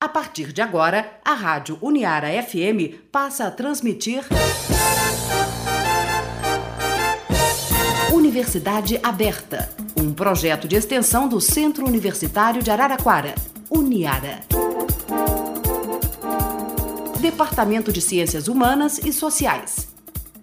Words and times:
A 0.00 0.08
partir 0.08 0.52
de 0.52 0.62
agora, 0.62 1.18
a 1.24 1.34
Rádio 1.34 1.76
Uniara 1.82 2.28
FM 2.40 3.10
passa 3.10 3.48
a 3.48 3.50
transmitir. 3.50 4.22
Universidade 8.12 9.00
Aberta, 9.02 9.68
um 10.00 10.14
projeto 10.14 10.68
de 10.68 10.76
extensão 10.76 11.28
do 11.28 11.40
Centro 11.40 11.84
Universitário 11.84 12.62
de 12.62 12.70
Araraquara, 12.70 13.34
Uniara. 13.68 14.38
Departamento 17.20 17.92
de 17.92 18.00
Ciências 18.00 18.46
Humanas 18.46 18.98
e 18.98 19.12
Sociais. 19.12 19.92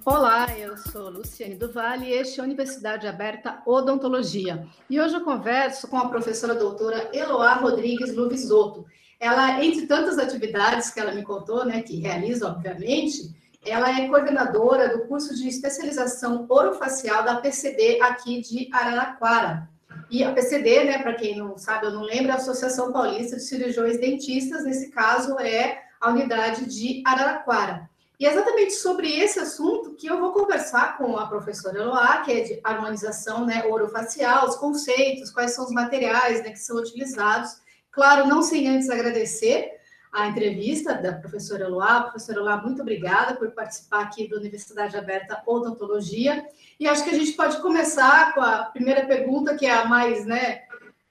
Olá, 0.03 0.47
eu 0.59 0.75
sou 0.75 1.09
Luciane 1.09 1.55
Duval 1.55 2.01
e 2.01 2.11
este 2.11 2.41
é 2.41 2.43
a 2.43 2.45
Universidade 2.45 3.07
Aberta 3.07 3.61
Odontologia. 3.65 4.67
E 4.89 4.99
hoje 4.99 5.15
eu 5.15 5.21
converso 5.21 5.87
com 5.87 5.95
a 5.97 6.09
professora 6.09 6.53
doutora 6.55 7.09
Eloá 7.13 7.53
Rodrigues 7.53 8.13
Luvisotto 8.13 8.85
ela, 9.19 9.63
entre 9.63 9.87
tantas 9.87 10.17
atividades 10.17 10.89
que 10.89 10.99
ela 10.99 11.13
me 11.13 11.23
contou, 11.23 11.65
né, 11.65 11.81
que 11.81 11.99
realiza, 11.99 12.47
obviamente, 12.47 13.33
ela 13.65 13.99
é 13.99 14.07
coordenadora 14.07 14.89
do 14.89 15.07
curso 15.07 15.33
de 15.35 15.47
especialização 15.47 16.45
orofacial 16.47 17.23
da 17.23 17.37
PCD 17.37 17.99
aqui 18.01 18.41
de 18.41 18.69
Araraquara. 18.71 19.67
E 20.09 20.23
a 20.23 20.31
PCD, 20.31 20.83
né, 20.83 20.99
para 20.99 21.15
quem 21.15 21.35
não 21.35 21.57
sabe 21.57 21.87
ou 21.87 21.93
não 21.93 22.03
lembra, 22.03 22.33
é 22.33 22.35
a 22.35 22.37
Associação 22.37 22.91
Paulista 22.91 23.37
de 23.37 23.41
Cirurgiões 23.41 23.99
Dentistas, 23.99 24.63
nesse 24.63 24.91
caso 24.91 25.39
é 25.39 25.81
a 25.99 26.09
unidade 26.09 26.65
de 26.65 27.01
Araraquara. 27.05 27.89
E 28.19 28.25
é 28.25 28.31
exatamente 28.31 28.73
sobre 28.73 29.11
esse 29.11 29.39
assunto 29.39 29.95
que 29.95 30.07
eu 30.07 30.19
vou 30.19 30.31
conversar 30.31 30.97
com 30.97 31.17
a 31.17 31.27
professora 31.27 31.79
Eloá, 31.79 32.19
que 32.19 32.31
é 32.31 32.41
de 32.41 32.59
harmonização 32.63 33.45
né, 33.45 33.65
orofacial, 33.65 34.47
os 34.47 34.55
conceitos, 34.55 35.31
quais 35.31 35.53
são 35.53 35.65
os 35.65 35.71
materiais 35.71 36.41
né, 36.43 36.51
que 36.51 36.59
são 36.59 36.77
utilizados 36.77 37.57
Claro, 37.95 38.27
não 38.27 38.41
sem 38.41 38.67
antes 38.67 38.89
agradecer 38.89 39.71
a 40.11 40.27
entrevista 40.27 40.93
da 40.95 41.13
professora 41.13 41.67
Luá. 41.67 42.01
Professora 42.01 42.41
Luá, 42.41 42.57
muito 42.61 42.81
obrigada 42.81 43.35
por 43.35 43.51
participar 43.51 44.01
aqui 44.01 44.29
da 44.29 44.35
Universidade 44.35 44.97
Aberta 44.97 45.41
Odontologia. 45.47 46.45
E 46.77 46.89
acho 46.89 47.05
que 47.05 47.09
a 47.09 47.17
gente 47.17 47.31
pode 47.31 47.61
começar 47.61 48.33
com 48.33 48.41
a 48.41 48.65
primeira 48.65 49.05
pergunta, 49.05 49.55
que 49.55 49.65
é 49.65 49.71
a 49.71 49.85
mais 49.85 50.25
né, 50.25 50.63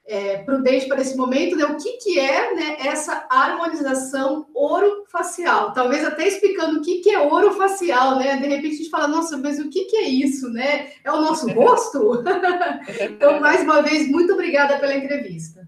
é, 0.07 0.43
prudente 0.43 0.87
para 0.87 1.01
esse 1.01 1.17
momento, 1.17 1.57
né? 1.57 1.65
O 1.65 1.79
que, 1.79 1.97
que 1.97 2.21
é 2.21 2.55
né, 2.55 2.77
essa 2.81 3.27
harmonização 3.31 4.47
orofacial? 4.55 5.73
Talvez 5.73 6.05
até 6.05 6.29
explicando 6.29 6.81
o 6.81 6.83
que, 6.83 7.01
que 7.01 7.11
é 7.11 7.19
orofacial, 7.19 8.19
né? 8.19 8.37
De 8.37 8.47
repente 8.47 8.75
a 8.75 8.79
gente 8.79 8.91
fala, 8.91 9.09
nossa, 9.09 9.39
mas 9.39 9.59
o 9.59 9.71
que, 9.71 9.87
que 9.87 9.97
é 9.97 10.07
isso, 10.07 10.51
né? 10.51 10.91
É 11.03 11.11
o 11.11 11.23
nosso 11.23 11.51
rosto? 11.51 12.23
então, 13.01 13.41
mais 13.41 13.63
uma 13.63 13.81
vez, 13.81 14.07
muito 14.11 14.35
obrigada 14.35 14.79
pela 14.79 14.95
entrevista. 14.95 15.67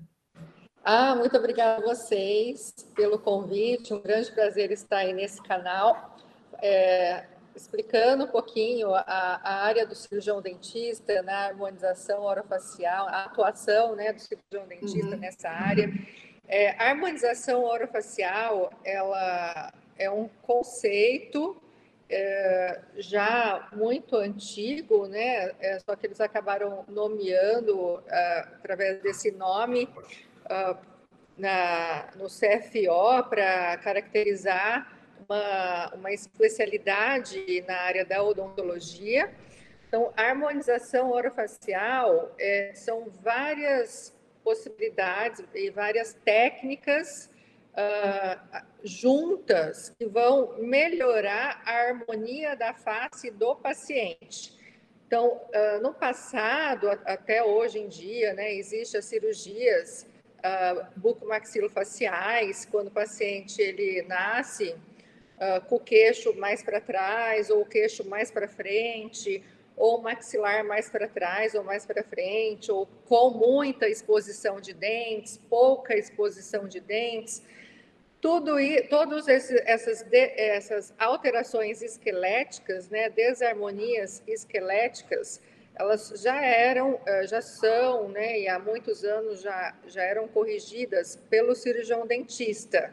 Ah, 0.88 1.16
muito 1.16 1.36
obrigada 1.36 1.82
a 1.82 1.84
vocês 1.84 2.72
pelo 2.94 3.18
convite. 3.18 3.92
Um 3.92 4.00
grande 4.00 4.30
prazer 4.30 4.70
estar 4.70 4.98
aí 4.98 5.12
nesse 5.12 5.42
canal, 5.42 6.16
é, 6.62 7.24
explicando 7.56 8.22
um 8.22 8.28
pouquinho 8.28 8.94
a, 8.94 9.02
a, 9.42 9.64
área 9.64 9.84
do 9.84 9.96
cirurgião 9.96 10.40
dentista 10.40 11.20
na 11.22 11.46
harmonização 11.46 12.22
orofacial, 12.22 13.08
a 13.08 13.24
atuação 13.24 13.96
né, 13.96 14.12
do 14.12 14.20
cirurgião 14.20 14.64
dentista 14.68 15.16
uhum. 15.16 15.20
nessa 15.20 15.50
área. 15.50 15.92
É, 16.46 16.80
a 16.80 16.90
harmonização 16.90 17.64
orofacial, 17.64 18.70
ela 18.84 19.72
é 19.98 20.08
um 20.08 20.28
conceito 20.42 21.60
é, 22.08 22.80
já 22.96 23.70
muito 23.72 24.14
antigo, 24.14 25.08
né? 25.08 25.50
É, 25.58 25.80
só 25.80 25.96
que 25.96 26.06
eles 26.06 26.20
acabaram 26.20 26.84
nomeando 26.86 28.00
é, 28.06 28.38
através 28.54 29.02
desse 29.02 29.32
nome 29.32 29.88
na, 31.36 32.08
no 32.16 32.26
CFO 32.26 33.28
para 33.28 33.76
caracterizar 33.78 34.92
uma, 35.28 35.94
uma 35.94 36.12
especialidade 36.12 37.64
na 37.66 37.76
área 37.76 38.04
da 38.04 38.22
odontologia. 38.22 39.32
Então, 39.88 40.12
harmonização 40.16 41.10
orofacial 41.10 42.34
é, 42.38 42.72
são 42.74 43.08
várias 43.22 44.14
possibilidades 44.42 45.44
e 45.54 45.70
várias 45.70 46.14
técnicas 46.24 47.30
uh, 47.72 48.64
juntas 48.82 49.92
que 49.98 50.06
vão 50.06 50.56
melhorar 50.58 51.62
a 51.64 51.72
harmonia 51.72 52.56
da 52.56 52.72
face 52.72 53.30
do 53.30 53.54
paciente. 53.56 54.54
Então, 55.06 55.40
uh, 55.54 55.82
no 55.82 55.92
passado, 55.92 56.88
até 57.04 57.42
hoje 57.42 57.78
em 57.78 57.88
dia, 57.88 58.34
né, 58.34 58.52
existem 58.54 58.98
as 58.98 59.04
cirurgias 59.04 60.06
uh, 60.46 60.86
bucomaxilofaciais, 60.96 62.64
quando 62.64 62.88
o 62.88 62.90
paciente 62.90 63.60
ele 63.60 64.02
nasce 64.02 64.70
uh, 65.36 65.60
com 65.68 65.76
o 65.76 65.80
queixo 65.80 66.34
mais 66.34 66.62
para 66.62 66.80
trás 66.80 67.50
ou 67.50 67.62
o 67.62 67.66
queixo 67.66 68.08
mais 68.08 68.30
para 68.30 68.48
frente, 68.48 69.42
ou 69.76 70.00
maxilar 70.00 70.64
mais 70.64 70.88
para 70.88 71.06
trás 71.06 71.54
ou 71.54 71.62
mais 71.62 71.84
para 71.84 72.02
frente, 72.02 72.72
ou 72.72 72.86
com 73.04 73.30
muita 73.30 73.88
exposição 73.88 74.60
de 74.60 74.72
dentes, 74.72 75.38
pouca 75.50 75.94
exposição 75.94 76.66
de 76.66 76.80
dentes. 76.80 77.42
Tudo 78.18 78.58
e 78.58 78.82
todas 78.84 79.28
essas, 79.28 80.04
essas 80.10 80.94
alterações 80.98 81.82
esqueléticas, 81.82 82.88
né, 82.88 83.10
desarmonias 83.10 84.22
esqueléticas, 84.26 85.40
elas 85.76 86.12
já 86.22 86.42
eram, 86.42 86.98
eh, 87.06 87.26
já 87.26 87.42
são, 87.42 88.08
né, 88.08 88.40
e 88.40 88.48
há 88.48 88.58
muitos 88.58 89.04
anos 89.04 89.42
já, 89.42 89.74
já 89.86 90.02
eram 90.02 90.26
corrigidas 90.26 91.16
pelo 91.28 91.54
cirurgião 91.54 92.06
dentista. 92.06 92.92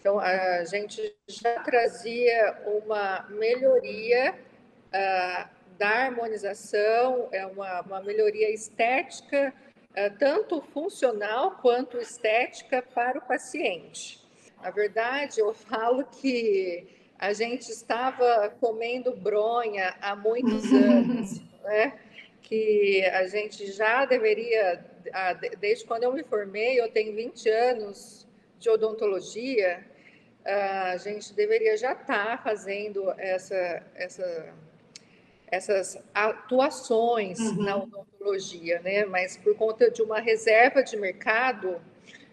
Então, 0.00 0.18
a 0.18 0.64
gente 0.64 1.14
já 1.28 1.60
trazia 1.60 2.56
uma 2.66 3.24
melhoria 3.30 4.34
uh, 4.34 5.48
da 5.78 5.88
harmonização, 5.88 7.28
é 7.30 7.46
uma, 7.46 7.82
uma 7.82 8.00
melhoria 8.02 8.50
estética, 8.50 9.54
uh, 9.90 10.18
tanto 10.18 10.60
funcional 10.60 11.52
quanto 11.52 11.98
estética 11.98 12.82
para 12.82 13.18
o 13.18 13.22
paciente. 13.22 14.20
Na 14.60 14.70
verdade, 14.70 15.38
eu 15.38 15.54
falo 15.54 16.04
que 16.04 16.84
a 17.16 17.32
gente 17.32 17.68
estava 17.70 18.50
comendo 18.60 19.14
bronha 19.14 19.94
há 20.00 20.16
muitos 20.16 20.64
anos, 20.72 21.40
né? 21.62 21.96
Que 22.42 23.04
a 23.06 23.26
gente 23.26 23.70
já 23.72 24.04
deveria, 24.04 24.84
desde 25.58 25.84
quando 25.84 26.02
eu 26.04 26.12
me 26.12 26.22
formei, 26.24 26.80
eu 26.80 26.90
tenho 26.90 27.14
20 27.14 27.48
anos 27.48 28.26
de 28.58 28.68
odontologia, 28.68 29.84
a 30.44 30.96
gente 30.96 31.32
deveria 31.34 31.76
já 31.76 31.92
estar 31.92 32.36
tá 32.36 32.42
fazendo 32.42 33.10
essa, 33.16 33.82
essa, 33.94 34.54
essas 35.46 35.98
atuações 36.12 37.38
uhum. 37.38 37.62
na 37.62 37.76
odontologia, 37.76 38.80
né? 38.80 39.04
Mas 39.04 39.36
por 39.36 39.56
conta 39.56 39.90
de 39.90 40.02
uma 40.02 40.20
reserva 40.20 40.82
de 40.82 40.96
mercado, 40.96 41.80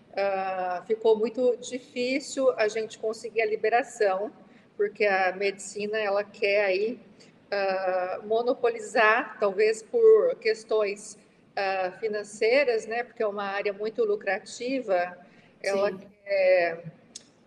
uh, 0.09 0.85
ficou 0.87 1.17
muito 1.17 1.55
difícil 1.57 2.51
a 2.57 2.67
gente 2.67 2.97
conseguir 2.97 3.41
a 3.41 3.45
liberação, 3.45 4.31
porque 4.75 5.05
a 5.05 5.35
medicina 5.35 5.97
ela 5.97 6.23
quer 6.23 6.65
aí 6.65 6.99
uh, 7.49 8.25
monopolizar, 8.27 9.37
talvez 9.39 9.81
por 9.83 10.35
questões 10.35 11.17
uh, 11.51 11.91
financeiras, 11.99 12.85
né? 12.85 13.03
Porque 13.03 13.23
é 13.23 13.27
uma 13.27 13.45
área 13.45 13.73
muito 13.73 14.03
lucrativa, 14.03 15.17
ela 15.61 15.89
Sim. 15.91 15.99
quer 16.23 16.83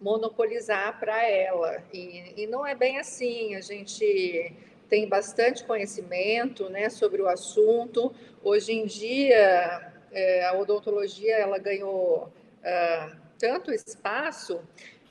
monopolizar 0.01 0.99
para 0.99 1.27
ela. 1.27 1.83
E, 1.93 2.43
e 2.43 2.47
não 2.47 2.67
é 2.67 2.75
bem 2.75 2.99
assim. 2.99 3.55
A 3.55 3.61
gente 3.61 4.53
tem 4.89 5.09
bastante 5.09 5.65
conhecimento, 5.65 6.69
né, 6.69 6.91
sobre 6.91 7.23
o 7.23 7.29
assunto. 7.29 8.13
Hoje 8.43 8.73
em 8.73 8.85
dia, 8.85 9.91
é, 10.11 10.45
a 10.45 10.53
odontologia 10.55 11.37
ela 11.37 11.57
ganhou 11.57 12.25
uh, 12.25 13.17
tanto 13.39 13.73
espaço 13.73 14.61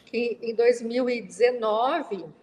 que 0.05 0.37
em 0.41 0.53
2019 0.53 2.25
Uh, 2.25 2.40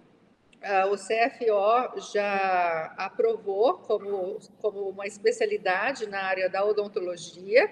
o 0.90 0.96
CFO 0.96 2.00
já 2.12 2.92
aprovou 2.96 3.78
como, 3.78 4.38
como 4.60 4.88
uma 4.88 5.06
especialidade 5.06 6.06
na 6.06 6.22
área 6.22 6.48
da 6.48 6.64
odontologia, 6.64 7.70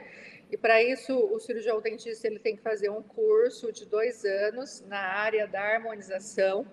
e 0.51 0.57
para 0.57 0.83
isso 0.83 1.13
o 1.17 1.41
cirurgião 1.41 1.81
dentista 1.81 2.27
ele 2.29 2.39
tem 2.39 2.57
que 2.57 2.63
fazer 2.63 2.89
um 2.89 3.03
curso 3.03 3.73
de 3.73 3.85
dois 3.85 4.25
anos 4.25 4.85
na 4.87 5.01
área 5.01 5.47
da 5.47 5.61
harmonização. 5.61 6.65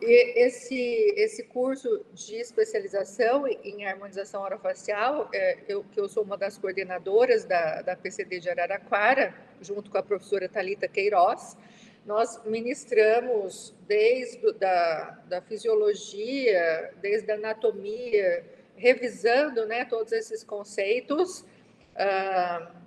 E 0.00 0.44
esse, 0.44 1.12
esse 1.16 1.42
curso 1.42 2.06
de 2.14 2.36
especialização 2.36 3.48
em 3.48 3.84
harmonização 3.84 4.42
orofacial, 4.42 5.28
é, 5.34 5.58
eu, 5.66 5.82
que 5.82 5.98
eu 5.98 6.08
sou 6.08 6.22
uma 6.22 6.38
das 6.38 6.56
coordenadoras 6.56 7.44
da, 7.44 7.82
da 7.82 7.96
PCD 7.96 8.38
de 8.38 8.48
Araraquara, 8.48 9.34
junto 9.60 9.90
com 9.90 9.98
a 9.98 10.02
professora 10.02 10.48
Talita 10.48 10.86
Queiroz, 10.86 11.56
nós 12.08 12.42
ministramos 12.46 13.74
desde 13.86 14.50
da, 14.54 15.22
da 15.28 15.42
fisiologia, 15.42 16.94
desde 17.02 17.30
a 17.30 17.34
anatomia, 17.34 18.46
revisando 18.74 19.66
né, 19.66 19.84
todos 19.84 20.10
esses 20.12 20.42
conceitos, 20.42 21.40
uh, 21.40 22.78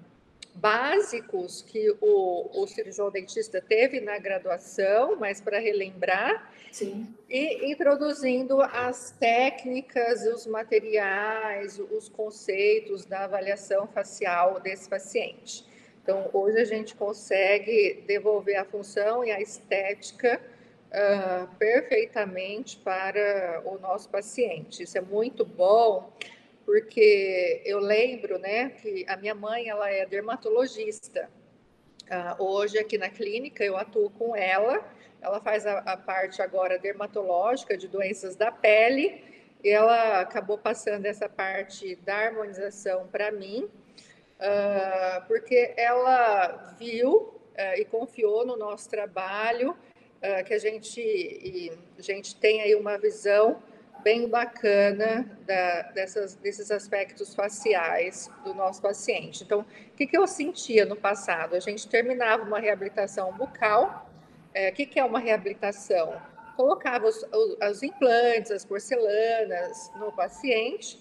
básicos 0.56 1.62
que 1.62 1.96
o, 2.02 2.50
o 2.52 2.66
cirurgião 2.66 3.12
dentista 3.12 3.62
teve 3.62 4.02
na 4.02 4.18
graduação, 4.18 5.16
mas 5.16 5.40
para 5.40 5.60
relembrar, 5.60 6.52
Sim. 6.72 7.08
e 7.30 7.72
introduzindo 7.72 8.60
as 8.60 9.12
técnicas, 9.12 10.26
os 10.26 10.48
materiais, 10.48 11.80
os 11.80 12.10
conceitos 12.10 13.06
da 13.06 13.26
avaliação 13.26 13.88
facial 13.88 14.60
desse 14.60 14.90
paciente. 14.90 15.70
Então, 16.02 16.30
hoje 16.34 16.58
a 16.60 16.66
gente 16.66 16.96
consegue 16.96 18.04
devolver 18.08 18.58
a 18.58 18.66
função 18.66 19.24
e 19.24 19.32
a 19.32 19.40
estética 19.40 20.42
uh, 20.90 21.48
perfeitamente 21.58 22.78
para 22.78 23.62
o 23.66 23.78
nosso 23.78 24.10
paciente. 24.10 24.84
Isso 24.84 24.98
é 24.98 25.02
muito 25.02 25.46
bom 25.46 26.12
porque 26.66 27.62
eu 27.66 27.80
lembro, 27.80 28.38
né, 28.38 28.70
que 28.70 29.06
a 29.08 29.18
minha 29.18 29.36
mãe 29.36 29.68
ela 29.70 29.90
é 29.90 30.06
dermatologista. 30.06 31.30
Uh, 32.04 32.44
hoje 32.44 32.78
aqui 32.78 32.98
na 32.98 33.10
clínica 33.10 33.64
eu 33.64 33.78
atuo 33.78 34.10
com 34.12 34.36
ela. 34.36 34.84
Ela 35.22 35.40
faz 35.40 35.66
a, 35.66 35.80
a, 35.80 35.98
parte 35.98 36.42
agora 36.42 36.80
dermatológica 36.80 37.78
de 37.78 37.88
doenças 37.88 38.36
da 38.36 38.52
pele. 38.52 39.24
E 39.64 39.70
ela 39.70 40.22
acabou 40.22 40.58
passando 40.58 41.06
essa 41.06 41.30
parte 41.30 41.96
da 41.98 42.16
harmonização 42.16 43.08
para 43.08 43.32
mim, 43.32 43.70
uh, 44.42 45.26
porque 45.28 45.74
ela 45.78 46.76
viu 46.78 47.16
uh, 47.16 47.78
e 47.78 47.86
confiou 47.86 48.46
no 48.46 48.58
nosso 48.58 48.90
trabalho, 48.90 49.76
que 50.46 50.54
a 50.54 50.60
gente, 50.60 51.72
a 51.98 52.02
gente 52.04 52.36
tem 52.36 52.62
aí 52.62 52.76
uma 52.76 52.96
visão 52.96 53.60
bem 54.04 54.28
bacana 54.28 55.26
da, 55.46 55.82
dessas, 55.94 56.36
desses 56.36 56.70
aspectos 56.70 57.34
faciais 57.34 58.30
do 58.44 58.54
nosso 58.54 58.82
paciente. 58.82 59.44
Então, 59.44 59.62
o 59.62 59.96
que, 59.96 60.06
que 60.06 60.18
eu 60.18 60.28
sentia 60.28 60.86
no 60.86 60.96
passado? 60.96 61.56
A 61.56 61.60
gente 61.60 61.88
terminava 61.88 62.44
uma 62.44 62.60
reabilitação 62.60 63.34
bucal. 63.34 64.10
É, 64.54 64.70
o 64.70 64.74
que, 64.74 64.86
que 64.86 65.00
é 65.00 65.04
uma 65.04 65.20
reabilitação? 65.20 66.22
Colocava 66.56 67.08
os, 67.08 67.26
os 67.70 67.82
implantes, 67.82 68.52
as 68.52 68.66
porcelanas 68.66 69.92
no 69.96 70.12
paciente 70.12 71.00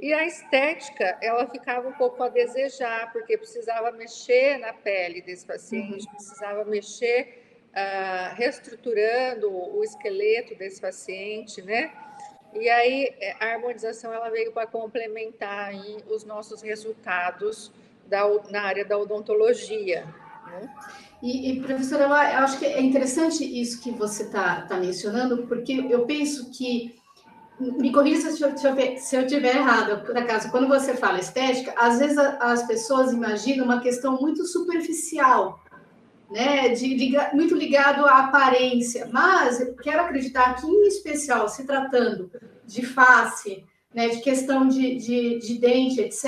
e 0.00 0.12
a 0.12 0.24
estética, 0.24 1.18
ela 1.20 1.46
ficava 1.46 1.88
um 1.88 1.92
pouco 1.92 2.22
a 2.22 2.28
desejar, 2.28 3.12
porque 3.12 3.36
precisava 3.36 3.90
mexer 3.90 4.58
na 4.58 4.72
pele 4.72 5.20
desse 5.20 5.44
paciente, 5.44 6.06
uhum. 6.06 6.14
precisava 6.14 6.64
mexer, 6.64 7.42
uh, 7.70 8.34
reestruturando 8.36 9.50
o 9.50 9.82
esqueleto 9.82 10.54
desse 10.54 10.80
paciente, 10.80 11.60
né? 11.62 11.92
E 12.54 12.68
aí 12.68 13.14
é, 13.20 13.36
a 13.40 13.54
harmonização 13.54 14.12
ela 14.12 14.30
veio 14.30 14.52
para 14.52 14.66
complementar 14.66 15.72
os 16.08 16.24
nossos 16.24 16.62
resultados 16.62 17.70
da, 18.06 18.22
na 18.50 18.62
área 18.62 18.84
da 18.84 18.96
odontologia. 18.96 20.06
Né? 20.46 20.74
E, 21.22 21.50
e, 21.50 21.60
professora, 21.60 22.04
eu 22.04 22.12
acho 22.12 22.58
que 22.58 22.64
é 22.64 22.80
interessante 22.80 23.44
isso 23.44 23.82
que 23.82 23.90
você 23.90 24.24
está 24.24 24.62
tá 24.62 24.76
mencionando, 24.78 25.46
porque 25.46 25.72
eu 25.90 26.06
penso 26.06 26.50
que, 26.50 26.96
me 27.60 27.92
corrija 27.92 28.30
se 28.30 28.42
eu, 28.42 28.56
se 28.98 29.16
eu 29.16 29.22
estiver 29.22 29.56
errada, 29.56 29.96
por 29.98 30.16
acaso, 30.16 30.50
quando 30.50 30.68
você 30.68 30.94
fala 30.94 31.18
estética, 31.18 31.74
às 31.76 31.98
vezes 31.98 32.16
as 32.18 32.66
pessoas 32.66 33.12
imaginam 33.12 33.64
uma 33.64 33.80
questão 33.80 34.18
muito 34.20 34.46
superficial, 34.46 35.60
né, 36.30 36.68
de, 36.68 37.16
muito 37.32 37.54
ligado 37.54 38.04
à 38.04 38.18
aparência, 38.18 39.08
mas 39.10 39.58
quero 39.82 40.02
acreditar 40.02 40.54
que, 40.54 40.66
em 40.66 40.86
especial, 40.86 41.48
se 41.48 41.64
tratando 41.64 42.30
de 42.66 42.84
face, 42.84 43.64
né, 43.92 44.08
de 44.08 44.20
questão 44.20 44.68
de, 44.68 44.96
de, 44.96 45.38
de 45.38 45.58
dente, 45.58 46.00
etc., 46.00 46.24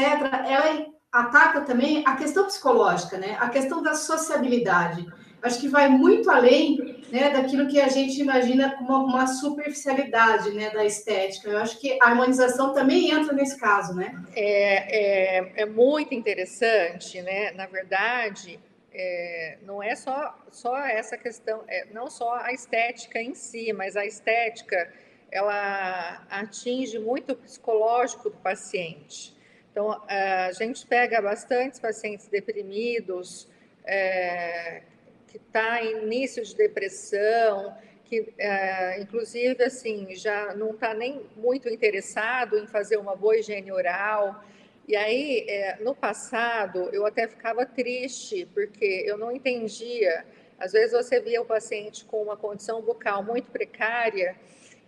ela 0.46 0.86
ataca 1.12 1.60
também 1.60 2.02
a 2.06 2.16
questão 2.16 2.46
psicológica, 2.46 3.18
né, 3.18 3.36
a 3.38 3.48
questão 3.48 3.82
da 3.82 3.94
sociabilidade. 3.94 5.06
Acho 5.42 5.60
que 5.60 5.68
vai 5.68 5.88
muito 5.88 6.30
além 6.30 6.89
né, 7.10 7.30
daquilo 7.30 7.66
que 7.66 7.80
a 7.80 7.88
gente 7.88 8.20
imagina 8.20 8.76
como 8.76 9.06
uma 9.06 9.26
superficialidade 9.26 10.50
né, 10.52 10.70
da 10.70 10.84
estética. 10.84 11.48
Eu 11.48 11.58
acho 11.58 11.78
que 11.78 11.98
a 12.00 12.06
harmonização 12.06 12.72
também 12.72 13.10
entra 13.10 13.32
nesse 13.32 13.58
caso, 13.58 13.94
né? 13.94 14.22
É, 14.34 15.38
é, 15.38 15.52
é 15.62 15.66
muito 15.66 16.14
interessante, 16.14 17.20
né? 17.22 17.50
Na 17.52 17.66
verdade, 17.66 18.60
é, 18.92 19.58
não 19.62 19.82
é 19.82 19.94
só, 19.96 20.38
só 20.50 20.76
essa 20.78 21.16
questão, 21.16 21.62
é, 21.68 21.86
não 21.92 22.08
só 22.08 22.34
a 22.36 22.52
estética 22.52 23.20
em 23.20 23.34
si, 23.34 23.72
mas 23.72 23.96
a 23.96 24.04
estética 24.04 24.92
ela 25.30 26.26
atinge 26.28 26.98
muito 26.98 27.32
o 27.32 27.36
psicológico 27.36 28.30
do 28.30 28.36
paciente. 28.36 29.36
Então, 29.70 30.02
a 30.08 30.50
gente 30.52 30.84
pega 30.86 31.22
bastantes 31.22 31.78
pacientes 31.78 32.26
deprimidos, 32.26 33.48
é, 33.84 34.82
que 35.30 35.38
está 35.38 35.82
em 35.82 36.02
início 36.02 36.44
de 36.44 36.54
depressão, 36.54 37.74
que 38.04 38.34
é, 38.36 39.00
inclusive 39.00 39.62
assim 39.64 40.14
já 40.14 40.54
não 40.54 40.70
está 40.72 40.92
nem 40.92 41.22
muito 41.36 41.68
interessado 41.68 42.58
em 42.58 42.66
fazer 42.66 42.96
uma 42.98 43.16
boa 43.16 43.36
higiene 43.36 43.72
oral, 43.72 44.44
e 44.90 44.96
aí, 44.96 45.46
é, 45.48 45.76
no 45.80 45.94
passado, 45.94 46.90
eu 46.92 47.06
até 47.06 47.28
ficava 47.28 47.64
triste, 47.64 48.44
porque 48.52 49.04
eu 49.06 49.16
não 49.16 49.30
entendia. 49.30 50.24
Às 50.58 50.72
vezes 50.72 50.90
você 50.90 51.20
via 51.20 51.40
o 51.40 51.44
paciente 51.44 52.04
com 52.04 52.20
uma 52.20 52.36
condição 52.36 52.82
bucal 52.82 53.22
muito 53.22 53.52
precária 53.52 54.34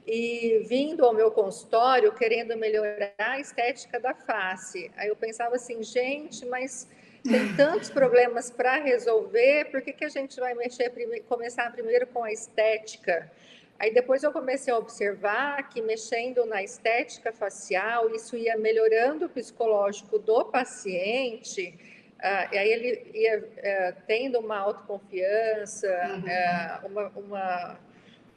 e 0.05 0.65
vindo 0.67 1.05
ao 1.05 1.15
meu 1.15 1.31
consultório 1.31 2.13
querendo 2.13 2.57
melhorar 2.57 3.15
a 3.17 3.39
estética 3.39 4.01
da 4.01 4.13
face. 4.13 4.91
Aí 4.97 5.07
eu 5.07 5.15
pensava 5.15 5.55
assim, 5.55 5.85
gente, 5.85 6.45
mas 6.47 6.89
tem 7.23 7.55
tantos 7.55 7.89
problemas 7.91 8.51
para 8.51 8.77
resolver, 8.77 9.67
por 9.67 9.81
que, 9.81 9.93
que 9.93 10.05
a 10.05 10.09
gente 10.09 10.39
vai 10.41 10.55
mexer, 10.55 10.93
começar 11.29 11.71
primeiro 11.71 12.07
com 12.09 12.25
a 12.25 12.33
estética? 12.33 13.31
Aí 13.79 13.93
depois 13.93 14.23
eu 14.23 14.33
comecei 14.33 14.73
a 14.73 14.79
observar 14.79 15.69
que 15.69 15.81
mexendo 15.83 16.45
na 16.47 16.63
estética 16.63 17.33
facial, 17.33 18.15
isso 18.15 18.37
ia 18.37 18.57
melhorando 18.57 19.27
o 19.27 19.29
psicológico 19.29 20.19
do 20.19 20.45
paciente, 20.45 21.75
uh, 22.19 22.55
e 22.55 22.59
aí 22.59 22.73
ele 22.73 23.11
ia 23.13 23.39
uh, 23.41 24.03
tendo 24.07 24.39
uma 24.39 24.57
autoconfiança, 24.59 25.89
uhum. 25.89 26.21
uh, 26.21 26.87
uma, 26.87 27.09
uma, 27.17 27.81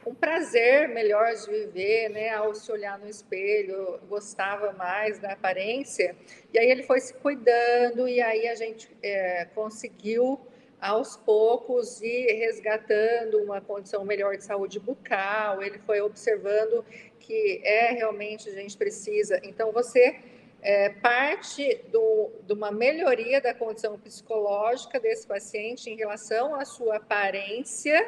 um 0.05 0.13
prazer 0.13 0.89
melhor 0.89 1.33
de 1.33 1.49
viver, 1.49 2.09
né? 2.09 2.29
Ao 2.29 2.53
se 2.53 2.71
olhar 2.71 2.97
no 2.99 3.07
espelho, 3.07 3.99
gostava 4.07 4.71
mais 4.73 5.19
da 5.19 5.33
aparência, 5.33 6.15
e 6.53 6.59
aí 6.59 6.69
ele 6.69 6.83
foi 6.83 6.99
se 6.99 7.13
cuidando, 7.13 8.07
e 8.07 8.21
aí 8.21 8.47
a 8.47 8.55
gente 8.55 8.89
eh, 9.01 9.47
conseguiu 9.55 10.39
aos 10.79 11.17
poucos 11.17 12.01
e 12.01 12.33
resgatando 12.33 13.41
uma 13.41 13.59
condição 13.59 14.05
melhor 14.05 14.37
de 14.37 14.43
saúde 14.43 14.79
bucal, 14.79 15.61
ele 15.63 15.79
foi 15.79 16.01
observando 16.01 16.85
que 17.19 17.61
é 17.63 17.91
realmente 17.91 18.49
a 18.49 18.53
gente 18.53 18.77
precisa. 18.77 19.39
Então, 19.43 19.71
você 19.71 20.19
é, 20.61 20.89
parte 20.89 21.81
do, 21.91 22.31
de 22.45 22.53
uma 22.53 22.71
melhoria 22.71 23.39
da 23.39 23.53
condição 23.53 23.99
psicológica 23.99 24.99
desse 24.99 25.25
paciente 25.27 25.89
em 25.89 25.95
relação 25.95 26.55
à 26.55 26.65
sua 26.65 26.97
aparência, 26.97 28.03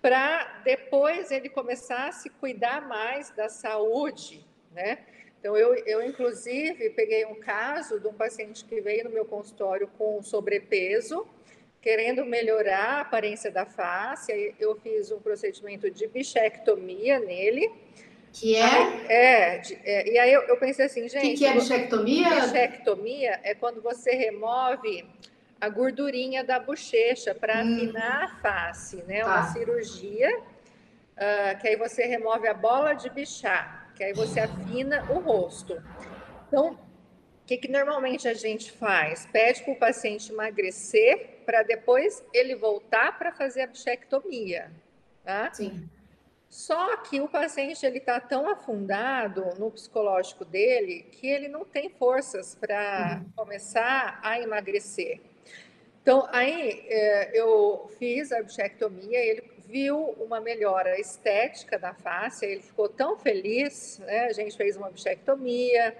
para 0.00 0.60
depois 0.64 1.30
ele 1.30 1.48
começar 1.48 2.08
a 2.08 2.12
se 2.12 2.30
cuidar 2.30 2.86
mais 2.86 3.30
da 3.30 3.48
saúde, 3.48 4.46
né? 4.72 4.98
Então, 5.40 5.56
eu, 5.56 5.74
eu, 5.86 6.02
inclusive, 6.02 6.90
peguei 6.90 7.24
um 7.24 7.36
caso 7.36 8.00
de 8.00 8.08
um 8.08 8.12
paciente 8.12 8.64
que 8.64 8.80
veio 8.80 9.04
no 9.04 9.10
meu 9.10 9.24
consultório 9.24 9.88
com 9.96 10.20
sobrepeso, 10.20 11.26
querendo 11.80 12.24
melhorar 12.24 12.96
a 12.96 13.00
aparência 13.02 13.50
da 13.50 13.64
face, 13.64 14.54
eu 14.58 14.74
fiz 14.80 15.12
um 15.12 15.20
procedimento 15.20 15.88
de 15.90 16.08
bichectomia 16.08 17.20
nele. 17.20 17.70
Que 18.32 18.56
é? 18.56 18.62
Aí, 18.62 19.06
é, 19.08 19.62
é, 19.84 20.12
e 20.12 20.18
aí 20.18 20.32
eu, 20.32 20.42
eu, 20.42 20.56
pensei 20.56 20.86
assim, 20.86 21.08
gente. 21.08 21.24
O 21.24 21.30
que, 21.30 21.36
que 21.36 21.46
é 21.46 21.52
bichectomia? 21.54 22.28
Bichectomia 22.28 23.40
é 23.42 23.54
quando 23.54 23.80
você 23.80 24.10
remove 24.10 25.04
a 25.60 25.68
gordurinha 25.68 26.44
da 26.44 26.58
bochecha 26.58 27.34
para 27.34 27.62
hum. 27.62 27.74
afinar 27.74 28.24
a 28.24 28.28
face, 28.36 28.96
né? 29.04 29.20
Tá. 29.20 29.26
Uma 29.26 29.52
cirurgia, 29.52 30.38
uh, 30.38 31.60
que 31.60 31.68
aí 31.68 31.76
você 31.76 32.06
remove 32.06 32.46
a 32.46 32.54
bola 32.54 32.94
de 32.94 33.10
bichar, 33.10 33.92
que 33.94 34.04
aí 34.04 34.12
você 34.12 34.40
afina 34.40 35.04
o 35.10 35.18
rosto. 35.18 35.82
Então, 36.46 36.78
que, 37.48 37.56
que 37.56 37.68
normalmente 37.68 38.28
a 38.28 38.34
gente 38.34 38.70
faz? 38.70 39.24
Pede 39.24 39.62
para 39.62 39.72
o 39.72 39.76
paciente 39.76 40.30
emagrecer 40.30 41.38
para 41.46 41.62
depois 41.62 42.22
ele 42.34 42.54
voltar 42.54 43.18
para 43.18 43.32
fazer 43.32 43.62
a 43.62 43.66
bichectomia. 43.66 44.70
Tá? 45.24 45.50
Sim. 45.54 45.88
Só 46.50 46.98
que 46.98 47.20
o 47.22 47.28
paciente 47.28 47.84
ele 47.86 47.98
está 47.98 48.20
tão 48.20 48.50
afundado 48.50 49.46
no 49.58 49.70
psicológico 49.70 50.44
dele 50.44 51.06
que 51.10 51.26
ele 51.26 51.48
não 51.48 51.64
tem 51.64 51.88
forças 51.88 52.54
para 52.54 53.22
uhum. 53.22 53.32
começar 53.34 54.20
a 54.22 54.38
emagrecer. 54.38 55.18
Então, 56.08 56.26
aí 56.32 56.86
é, 56.88 57.38
eu 57.38 57.90
fiz 57.98 58.32
a 58.32 58.42
bichectomia, 58.42 59.18
ele 59.18 59.42
viu 59.68 60.16
uma 60.18 60.40
melhora 60.40 60.98
estética 60.98 61.78
da 61.78 61.92
face, 61.92 62.46
ele 62.46 62.62
ficou 62.62 62.88
tão 62.88 63.18
feliz, 63.18 63.98
né? 63.98 64.24
A 64.24 64.32
gente 64.32 64.56
fez 64.56 64.74
uma 64.74 64.88
bichectomia, 64.88 65.94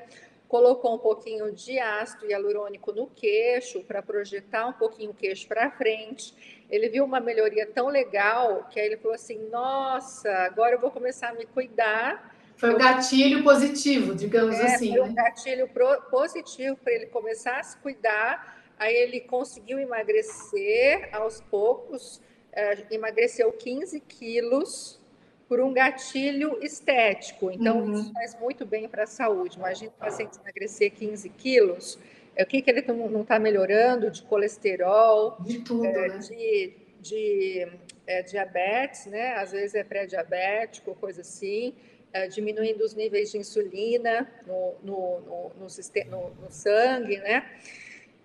colocou 0.48 0.94
um 0.94 0.98
pouquinho 0.98 1.52
de 1.52 1.78
ácido 1.78 2.24
hialurônico 2.24 2.90
no 2.90 3.06
queixo 3.08 3.84
para 3.84 4.00
projetar 4.00 4.68
um 4.68 4.72
pouquinho 4.72 5.10
o 5.10 5.14
queixo 5.14 5.46
para 5.46 5.70
frente. 5.72 6.34
Ele 6.70 6.88
viu 6.88 7.04
uma 7.04 7.20
melhoria 7.20 7.66
tão 7.66 7.88
legal 7.88 8.66
que 8.70 8.80
aí 8.80 8.86
ele 8.86 8.96
falou 8.96 9.14
assim: 9.14 9.46
Nossa, 9.50 10.32
agora 10.38 10.76
eu 10.76 10.80
vou 10.80 10.90
começar 10.90 11.28
a 11.28 11.34
me 11.34 11.44
cuidar. 11.44 12.34
Foi 12.56 12.74
um 12.74 12.78
gatilho 12.78 13.44
positivo, 13.44 14.14
digamos 14.14 14.58
é, 14.58 14.74
assim. 14.74 14.92
Foi 14.92 15.02
um 15.02 15.08
né? 15.08 15.22
gatilho 15.22 15.68
pro, 15.68 16.00
positivo 16.10 16.78
para 16.78 16.94
ele 16.94 17.06
começar 17.08 17.60
a 17.60 17.62
se 17.62 17.76
cuidar. 17.76 18.57
Aí 18.78 18.94
ele 18.94 19.20
conseguiu 19.20 19.78
emagrecer 19.78 21.08
aos 21.12 21.40
poucos, 21.40 22.20
é, 22.52 22.86
emagreceu 22.90 23.52
15 23.52 23.98
quilos 24.00 25.00
por 25.48 25.60
um 25.60 25.72
gatilho 25.72 26.58
estético. 26.62 27.50
Então, 27.50 27.80
uhum. 27.80 27.94
isso 27.94 28.12
faz 28.12 28.38
muito 28.38 28.66
bem 28.66 28.88
para 28.88 29.04
a 29.04 29.06
saúde. 29.06 29.56
Imagina 29.56 29.90
o 29.90 29.98
paciente 29.98 30.38
emagrecer 30.38 30.92
15 30.92 31.28
quilos, 31.30 31.98
é, 32.36 32.42
o 32.44 32.46
que, 32.46 32.62
que 32.62 32.70
ele 32.70 32.82
não 32.82 33.22
está 33.22 33.38
melhorando 33.38 34.10
de 34.10 34.22
colesterol, 34.22 35.36
de 35.40 35.60
tudo, 35.60 35.86
é, 35.86 36.08
né? 36.08 36.18
de, 36.18 36.72
de 37.00 37.68
é, 38.06 38.22
diabetes, 38.22 39.06
né? 39.06 39.34
Às 39.34 39.50
vezes 39.52 39.74
é 39.74 39.82
pré-diabético, 39.82 40.94
coisa 40.94 41.22
assim. 41.22 41.74
É, 42.10 42.26
diminuindo 42.26 42.82
os 42.82 42.94
níveis 42.94 43.30
de 43.30 43.38
insulina 43.38 44.30
no, 44.46 44.74
no, 44.82 45.20
no, 45.20 45.52
no, 45.58 46.30
no 46.42 46.50
sangue, 46.50 47.18
né? 47.18 47.44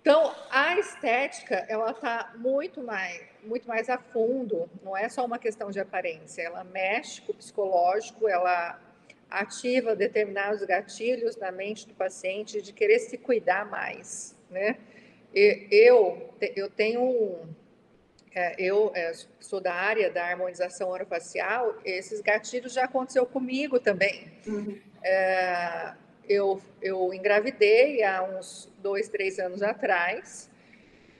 Então, 0.04 0.34
a 0.50 0.78
estética, 0.78 1.64
ela 1.66 1.92
está 1.92 2.34
muito 2.36 2.82
mais, 2.82 3.22
muito 3.42 3.66
mais 3.66 3.88
a 3.88 3.96
fundo, 3.96 4.68
não 4.82 4.94
é 4.94 5.08
só 5.08 5.24
uma 5.24 5.38
questão 5.38 5.70
de 5.70 5.80
aparência, 5.80 6.42
ela 6.42 6.62
mexe 6.62 7.22
com 7.22 7.32
o 7.32 7.34
psicológico, 7.34 8.28
ela 8.28 8.78
ativa 9.30 9.96
determinados 9.96 10.62
gatilhos 10.62 11.38
na 11.38 11.50
mente 11.50 11.88
do 11.88 11.94
paciente 11.94 12.60
de 12.60 12.70
querer 12.70 12.98
se 12.98 13.16
cuidar 13.16 13.64
mais, 13.64 14.36
né? 14.50 14.76
Eu, 15.32 16.34
eu 16.54 16.68
tenho 16.68 17.48
é, 18.34 18.54
eu 18.58 18.92
é, 18.94 19.10
sou 19.40 19.58
da 19.58 19.72
área 19.72 20.10
da 20.10 20.26
harmonização 20.26 20.90
orofacial, 20.90 21.78
esses 21.82 22.20
gatilhos 22.20 22.74
já 22.74 22.84
aconteceu 22.84 23.24
comigo 23.24 23.80
também. 23.80 24.30
Uhum. 24.46 24.78
É, 25.02 25.94
eu, 26.28 26.60
eu 26.80 27.12
engravidei 27.12 28.02
há 28.02 28.22
uns 28.22 28.70
dois, 28.78 29.08
três 29.08 29.38
anos 29.38 29.62
atrás. 29.62 30.50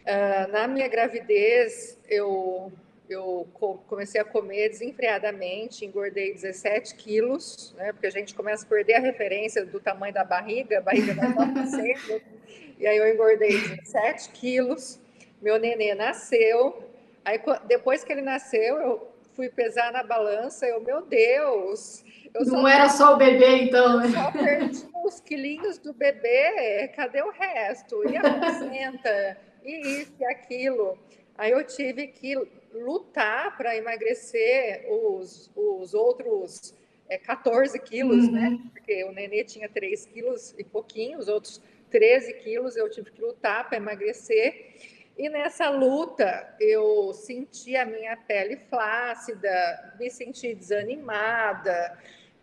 Uh, 0.02 0.52
na 0.52 0.68
minha 0.68 0.86
gravidez, 0.86 1.98
eu, 2.08 2.72
eu 3.08 3.48
comecei 3.86 4.20
a 4.20 4.24
comer 4.24 4.68
desenfreadamente, 4.68 5.84
engordei 5.84 6.34
17 6.34 6.94
quilos, 6.96 7.74
né, 7.76 7.92
porque 7.92 8.06
a 8.06 8.10
gente 8.10 8.34
começa 8.34 8.66
a 8.66 8.68
perder 8.68 8.94
a 8.94 9.00
referência 9.00 9.64
do 9.64 9.80
tamanho 9.80 10.12
da 10.12 10.24
barriga, 10.24 10.78
a 10.78 10.80
barriga 10.82 11.14
vai 11.14 11.52
crescendo, 11.52 12.20
e 12.78 12.86
aí 12.86 12.96
eu 12.96 13.08
engordei 13.08 13.58
17 13.58 14.30
quilos, 14.30 15.00
meu 15.40 15.58
nenê 15.58 15.94
nasceu, 15.94 16.82
aí 17.24 17.40
depois 17.66 18.04
que 18.04 18.12
ele 18.12 18.22
nasceu, 18.22 18.76
eu 18.78 19.08
fui 19.32 19.48
pesar 19.48 19.90
na 19.90 20.02
balança, 20.02 20.66
eu, 20.66 20.80
meu 20.80 21.02
Deus, 21.02 22.03
não 22.46 22.66
era 22.66 22.88
só 22.88 23.14
o 23.14 23.16
bebê, 23.16 23.62
então. 23.62 24.02
Eu 24.02 24.10
só 24.10 24.30
perdi 24.32 24.84
os 25.04 25.20
quilinhos 25.20 25.78
do 25.78 25.92
bebê, 25.92 26.88
cadê 26.96 27.22
o 27.22 27.30
resto? 27.30 28.08
E 28.08 28.16
a 28.16 28.20
placenta? 28.20 29.38
e 29.64 30.02
isso 30.02 30.12
e 30.20 30.24
aquilo. 30.24 30.98
Aí 31.36 31.50
eu 31.50 31.64
tive 31.64 32.08
que 32.08 32.34
lutar 32.72 33.56
para 33.56 33.76
emagrecer 33.76 34.86
os, 34.88 35.50
os 35.54 35.94
outros 35.94 36.74
é, 37.08 37.18
14 37.18 37.78
quilos, 37.80 38.28
né? 38.28 38.48
uhum. 38.48 38.50
né? 38.50 38.60
Porque 38.72 39.04
o 39.04 39.12
nenê 39.12 39.44
tinha 39.44 39.68
3 39.68 40.06
quilos 40.06 40.54
e 40.58 40.64
pouquinho, 40.64 41.18
os 41.18 41.28
outros 41.28 41.60
13 41.90 42.34
quilos 42.34 42.76
eu 42.76 42.90
tive 42.90 43.10
que 43.10 43.20
lutar 43.20 43.68
para 43.68 43.78
emagrecer. 43.78 44.74
E 45.16 45.28
nessa 45.28 45.70
luta 45.70 46.56
eu 46.58 47.12
senti 47.12 47.76
a 47.76 47.86
minha 47.86 48.16
pele 48.16 48.56
flácida, 48.56 49.94
me 49.98 50.10
senti 50.10 50.54
desanimada, 50.54 51.96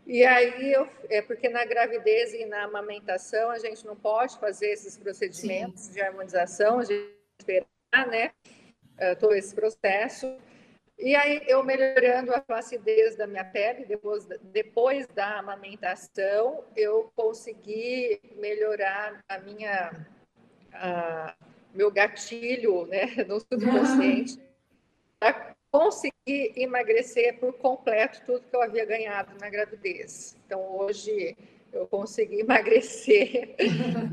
e 0.05 0.25
aí, 0.25 0.73
eu, 0.73 0.89
é 1.09 1.21
porque 1.21 1.47
na 1.47 1.63
gravidez 1.63 2.33
e 2.33 2.45
na 2.45 2.63
amamentação 2.63 3.49
a 3.49 3.59
gente 3.59 3.85
não 3.85 3.95
pode 3.95 4.37
fazer 4.39 4.67
esses 4.67 4.97
procedimentos 4.97 5.83
Sim. 5.83 5.93
de 5.93 6.01
harmonização, 6.01 6.79
a 6.79 6.83
gente 6.83 7.15
esperar, 7.39 8.07
né, 8.07 8.31
uh, 8.99 9.15
todo 9.19 9.33
esse 9.33 9.53
processo. 9.53 10.37
E 10.97 11.15
aí, 11.15 11.41
eu 11.47 11.63
melhorando 11.63 12.33
a 12.33 12.41
flacidez 12.41 13.15
da 13.15 13.25
minha 13.25 13.45
pele, 13.45 13.85
depois, 13.85 14.27
depois 14.43 15.07
da 15.07 15.39
amamentação, 15.39 16.63
eu 16.75 17.11
consegui 17.15 18.21
melhorar 18.35 19.23
a 19.27 19.39
minha, 19.39 20.05
a, 20.73 21.35
meu 21.73 21.89
gatilho, 21.91 22.85
né, 22.85 23.05
no 23.27 23.39
subconsciente, 23.39 24.39
consegui 26.31 26.53
emagrecer 26.55 27.39
por 27.39 27.53
completo 27.53 28.21
tudo 28.25 28.43
que 28.49 28.55
eu 28.55 28.61
havia 28.61 28.85
ganhado 28.85 29.31
na 29.39 29.49
gravidez. 29.49 30.37
Então, 30.45 30.77
hoje 30.77 31.35
eu 31.73 31.87
consegui 31.87 32.39
emagrecer 32.41 33.55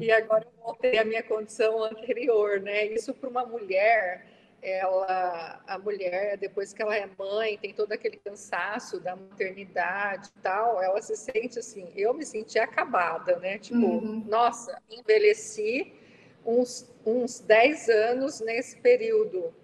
e 0.00 0.10
agora 0.10 0.44
eu 0.44 0.64
voltei 0.64 0.98
à 0.98 1.04
minha 1.04 1.22
condição 1.22 1.84
anterior, 1.84 2.60
né? 2.60 2.86
Isso 2.86 3.14
para 3.14 3.28
uma 3.28 3.46
mulher, 3.46 4.26
ela, 4.60 5.62
a 5.66 5.78
mulher 5.78 6.36
depois 6.36 6.72
que 6.72 6.82
ela 6.82 6.96
é 6.96 7.08
mãe, 7.18 7.56
tem 7.58 7.72
todo 7.72 7.92
aquele 7.92 8.16
cansaço 8.16 8.98
da 9.00 9.14
maternidade 9.14 10.30
e 10.36 10.40
tal, 10.40 10.82
ela 10.82 11.00
se 11.00 11.16
sente 11.16 11.58
assim, 11.58 11.92
eu 11.94 12.12
me 12.12 12.24
senti 12.24 12.58
acabada, 12.58 13.36
né? 13.36 13.58
Tipo, 13.58 13.86
uhum. 13.86 14.24
nossa, 14.26 14.80
envelheci 14.90 15.92
uns 16.44 16.88
uns 17.06 17.40
10 17.40 17.88
anos 17.88 18.40
nesse 18.40 18.76
período 18.76 19.54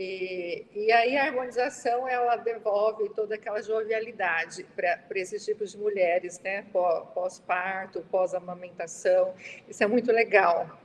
e, 0.00 0.64
e 0.76 0.92
aí 0.92 1.16
a 1.16 1.24
harmonização 1.24 2.06
ela 2.06 2.36
devolve 2.36 3.08
toda 3.08 3.34
aquela 3.34 3.60
jovialidade 3.60 4.64
para 4.76 5.00
esses 5.16 5.44
tipos 5.44 5.72
de 5.72 5.78
mulheres, 5.78 6.38
né? 6.38 6.64
Pós-parto, 6.72 8.00
pós-amamentação. 8.08 9.34
Isso 9.68 9.82
é 9.82 9.88
muito 9.88 10.12
legal. 10.12 10.78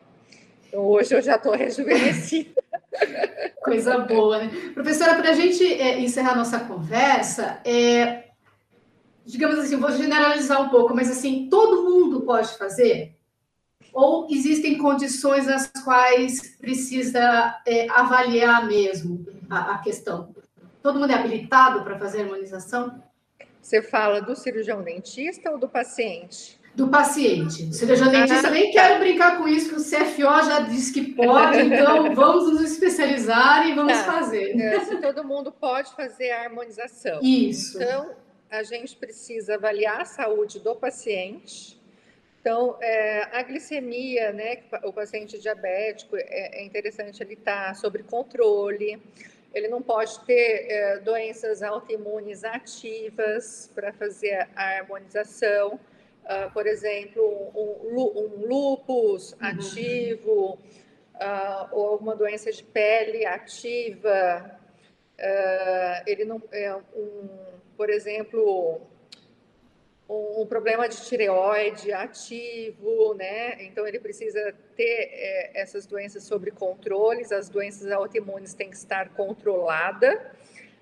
Então, 0.67 0.83
hoje 0.83 1.13
eu 1.13 1.21
já 1.21 1.35
estou 1.35 1.53
rejuvenescida. 1.53 2.59
Coisa 3.63 3.99
boa, 3.99 4.39
né? 4.39 4.71
Professora, 4.73 5.13
para 5.13 5.29
a 5.29 5.33
gente 5.33 5.63
é, 5.63 5.99
encerrar 5.99 6.35
nossa 6.35 6.61
conversa, 6.61 7.61
é, 7.63 8.29
digamos 9.23 9.59
assim, 9.59 9.77
vou 9.77 9.91
generalizar 9.91 10.59
um 10.59 10.69
pouco, 10.69 10.95
mas 10.95 11.11
assim, 11.11 11.47
todo 11.51 11.87
mundo 11.87 12.21
pode 12.21 12.57
fazer? 12.57 13.15
Ou 13.93 14.27
existem 14.29 14.77
condições 14.77 15.45
nas 15.45 15.67
quais 15.83 16.57
precisa 16.57 17.61
é, 17.65 17.87
avaliar 17.89 18.65
mesmo 18.65 19.25
a, 19.49 19.75
a, 19.75 19.77
questão? 19.77 20.33
Todo 20.81 20.99
mundo 20.99 21.11
é 21.11 21.13
habilitado 21.13 21.83
para 21.83 21.97
fazer 21.97 22.21
harmonização? 22.21 23.01
Você 23.61 23.81
fala 23.81 24.19
do 24.19 24.35
cirurgião 24.35 24.81
dentista 24.81 25.51
ou 25.51 25.57
do 25.57 25.69
paciente? 25.69 26.59
Do 26.75 26.87
paciente. 26.87 27.65
O 27.65 27.73
cirurgião 27.73 28.09
dentista, 28.09 28.49
nem 28.49 28.71
quero 28.71 28.99
brincar 28.99 29.37
com 29.37 29.47
isso, 29.47 29.69
que 29.69 29.75
o 29.75 29.83
CFO 29.83 30.45
já 30.45 30.61
disse 30.61 30.91
que 30.91 31.13
pode, 31.13 31.59
então 31.59 32.11
vamos 32.15 32.51
nos 32.51 32.61
especializar 32.61 33.69
e 33.69 33.75
vamos 33.75 33.93
tá. 33.93 34.03
fazer. 34.03 34.59
É, 34.59 34.79
se 34.79 34.97
todo 34.97 35.23
mundo 35.23 35.51
pode 35.51 35.95
fazer 35.95 36.31
a 36.31 36.45
harmonização. 36.45 37.19
Isso. 37.21 37.77
Então, 37.81 38.09
a 38.49 38.63
gente 38.63 38.95
precisa 38.95 39.53
avaliar 39.55 40.01
a 40.01 40.05
saúde 40.05 40.59
do 40.59 40.75
paciente, 40.75 41.79
então, 42.43 42.75
é, 42.81 43.37
a 43.37 43.41
glicemia, 43.41 44.33
né, 44.33 44.63
o 44.83 44.91
paciente 44.91 45.39
diabético, 45.39 46.17
é, 46.17 46.59
é 46.59 46.65
interessante 46.65 47.23
ele 47.23 47.35
estar 47.35 47.67
tá 47.67 47.73
sob 47.73 48.03
controle, 48.03 49.01
ele 49.53 49.69
não 49.69 49.81
pode 49.81 50.19
ter 50.25 50.69
é, 50.69 50.99
doenças 50.99 51.63
autoimunes 51.63 52.43
ativas 52.43 53.71
para 53.73 53.93
fazer 53.93 54.49
a 54.57 54.79
harmonização, 54.79 55.75
uh, 56.25 56.51
por 56.51 56.67
exemplo, 56.67 57.23
um, 57.55 58.01
um 58.01 58.45
lúpus 58.45 59.31
uhum. 59.31 59.37
ativo, 59.39 60.59
uh, 61.15 61.69
ou 61.71 61.91
alguma 61.91 62.13
doença 62.13 62.51
de 62.51 62.61
pele 62.61 63.25
ativa, 63.25 64.59
uh, 65.17 66.03
ele 66.05 66.25
não, 66.25 66.43
é 66.51 66.75
um, 66.75 67.29
por 67.77 67.89
exemplo, 67.89 68.81
um, 70.09 70.45
problema 70.45 70.87
de 70.87 71.01
tireoide 71.01 71.91
ativo, 71.91 73.13
né? 73.15 73.63
Então 73.63 73.87
ele 73.87 73.99
precisa 73.99 74.53
ter 74.75 75.09
é, 75.11 75.51
essas 75.61 75.85
doenças 75.85 76.23
sob 76.23 76.51
controles, 76.51 77.31
as 77.31 77.49
doenças 77.49 77.91
autoimunes 77.91 78.53
têm 78.53 78.69
que 78.69 78.75
estar 78.75 79.09
controladas, 79.09 80.19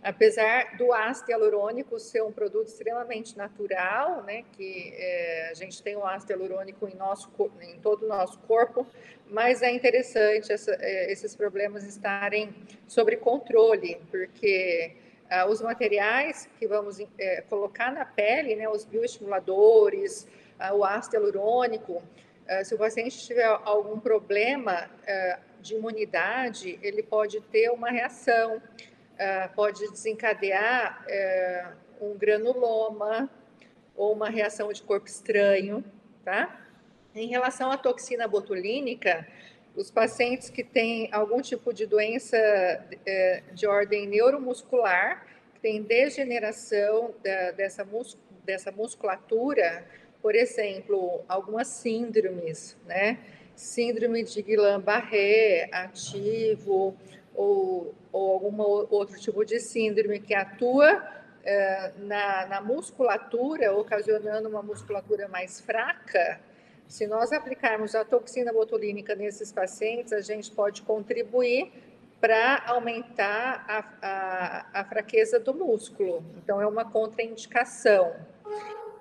apesar 0.04 0.76
do 0.78 0.92
ácido 0.92 1.32
hialurônico 1.32 2.00
ser 2.00 2.24
um 2.24 2.32
produto 2.32 2.68
extremamente 2.68 3.38
natural, 3.38 4.24
né? 4.24 4.44
Que 4.54 4.94
é, 4.96 5.50
a 5.52 5.54
gente 5.54 5.82
tem 5.84 5.96
o 5.96 6.06
ácido 6.06 6.34
hialurônico 6.34 6.88
em 6.88 6.96
nosso 6.96 7.30
em 7.62 7.80
todo 7.80 8.04
o 8.04 8.08
nosso 8.08 8.40
corpo, 8.40 8.88
mas 9.28 9.62
é 9.62 9.72
interessante 9.72 10.52
essa, 10.52 10.76
é, 10.80 11.12
esses 11.12 11.36
problemas 11.36 11.86
estarem 11.86 12.54
sob 12.88 13.16
controle, 13.18 14.02
porque 14.10 14.96
Uh, 15.32 15.50
os 15.50 15.62
materiais 15.62 16.50
que 16.60 16.68
vamos 16.68 17.00
é, 17.18 17.40
colocar 17.50 17.90
na 17.90 18.04
pele, 18.04 18.54
né, 18.54 18.68
os 18.68 18.84
bioestimuladores, 18.84 20.28
uh, 20.60 20.76
o 20.76 20.84
ácido 20.84 21.16
hialurônico, 21.16 22.04
Uh, 22.42 22.66
se 22.66 22.76
o 22.76 22.78
paciente 22.78 23.18
tiver 23.26 23.46
algum 23.46 23.98
problema 23.98 24.90
de 25.62 25.76
imunidade, 25.76 26.78
ele 26.82 27.02
pode 27.02 27.40
ter 27.40 27.70
uma 27.70 27.90
reação, 27.90 28.62
pode 29.56 29.90
desencadear 29.90 31.06
um 32.02 32.18
granuloma 32.18 33.30
ou 33.96 34.12
uma 34.12 34.28
reação 34.28 34.74
de 34.74 34.82
corpo 34.82 35.08
estranho, 35.08 35.86
tá? 36.26 36.60
Em 37.16 37.28
relação 37.28 37.72
à 37.72 37.78
toxina 37.78 38.28
botulínica, 38.28 39.26
os 39.76 39.90
pacientes 39.90 40.50
que 40.50 40.64
têm 40.64 41.10
algum 41.12 41.42
tipo 41.42 41.74
de 41.74 41.86
doença 41.86 42.38
de 43.54 43.66
ordem 43.66 44.08
neuromuscular, 44.08 45.26
que 45.54 45.60
tem 45.62 45.82
degeneração 45.82 47.14
da, 47.24 47.52
dessa, 47.52 47.86
mus, 47.86 48.18
dessa 48.44 48.72
musculatura, 48.72 49.86
por 50.22 50.36
exemplo, 50.36 51.24
algumas 51.28 51.68
síndromes, 51.68 52.78
né? 52.86 53.18
Síndrome 53.56 54.24
de 54.24 54.42
Guillain-Barré 54.42 55.70
ativo 55.72 56.96
ou, 57.34 57.94
ou 58.12 58.34
algum 58.34 58.62
outro 58.62 59.20
tipo 59.20 59.46
de 59.46 59.60
síndrome 59.60 60.20
que 60.20 60.34
atua 60.34 61.02
eh, 61.44 61.92
na, 61.98 62.46
na 62.46 62.62
musculatura, 62.62 63.74
ocasionando 63.74 64.48
uma 64.48 64.62
musculatura 64.62 65.28
mais 65.28 65.60
fraca, 65.60 66.40
se 66.92 67.08
nós 67.08 67.32
aplicarmos 67.32 67.96
a 67.96 68.04
toxina 68.04 68.52
botulínica 68.52 69.16
nesses 69.16 69.50
pacientes, 69.50 70.12
a 70.12 70.20
gente 70.20 70.52
pode 70.52 70.82
contribuir 70.82 71.72
para 72.20 72.66
aumentar 72.68 73.66
a, 73.66 73.86
a, 74.02 74.82
a, 74.82 74.84
fraqueza 74.84 75.40
do 75.40 75.54
músculo. 75.54 76.22
Então, 76.36 76.60
é 76.60 76.68
uma 76.68 76.84
contraindicação. 76.84 78.14